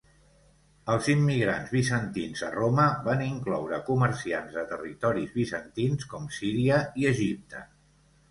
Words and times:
Els 0.93 1.09
immigrants 1.13 1.67
bizantins 1.73 2.41
a 2.47 2.49
Roma 2.55 2.85
van 3.09 3.21
incloure 3.25 3.79
comerciants 3.91 4.57
de 4.57 4.65
territoris 4.71 5.35
bizantins 5.41 6.07
com 6.15 6.25
Síria 6.39 6.81
i 7.03 7.09
Egipte. 7.11 7.63